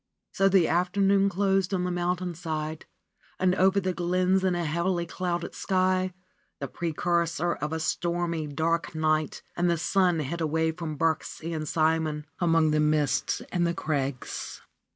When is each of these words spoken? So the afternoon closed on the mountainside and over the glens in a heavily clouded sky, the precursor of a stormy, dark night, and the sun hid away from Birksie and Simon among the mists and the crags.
So 0.31 0.49
the 0.49 0.67
afternoon 0.67 1.29
closed 1.29 1.75
on 1.75 1.83
the 1.83 1.91
mountainside 1.91 2.87
and 3.39 3.53
over 3.53 3.79
the 3.79 3.93
glens 3.93 4.43
in 4.43 4.55
a 4.55 4.65
heavily 4.65 5.05
clouded 5.05 5.53
sky, 5.53 6.11
the 6.59 6.67
precursor 6.67 7.53
of 7.53 7.71
a 7.71 7.79
stormy, 7.79 8.47
dark 8.47 8.95
night, 8.95 9.43
and 9.55 9.69
the 9.69 9.77
sun 9.77 10.19
hid 10.21 10.41
away 10.41 10.71
from 10.71 10.97
Birksie 10.97 11.53
and 11.53 11.67
Simon 11.67 12.25
among 12.39 12.71
the 12.71 12.79
mists 12.79 13.43
and 13.51 13.67
the 13.67 13.75
crags. 13.75 14.61